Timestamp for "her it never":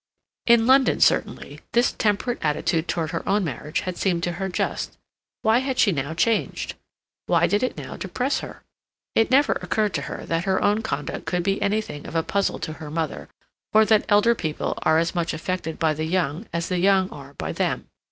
8.39-9.51